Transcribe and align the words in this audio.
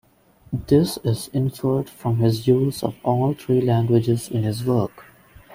This 0.65 0.97
is 1.03 1.27
inferred 1.27 1.87
from 1.87 2.17
his 2.17 2.47
use 2.47 2.81
of 2.81 2.95
all 3.03 3.35
three 3.35 3.61
languages 3.61 4.29
in 4.29 4.41
his 4.41 4.65
works. 4.65 5.03